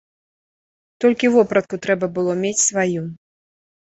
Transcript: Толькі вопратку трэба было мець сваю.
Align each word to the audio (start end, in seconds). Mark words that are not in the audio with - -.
Толькі 1.03 1.29
вопратку 1.35 1.75
трэба 1.83 2.09
было 2.15 2.31
мець 2.45 2.63
сваю. 2.69 3.03